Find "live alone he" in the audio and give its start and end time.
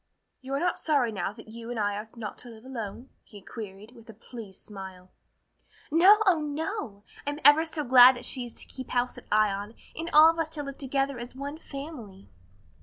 2.49-3.39